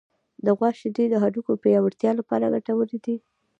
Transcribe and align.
د 0.45 0.47
غوا 0.57 0.69
شیدې 0.79 1.05
د 1.09 1.15
هډوکو 1.23 1.53
پیاوړتیا 1.63 2.11
لپاره 2.19 2.51
ګټورې 2.53 2.97
دي. 3.05 3.15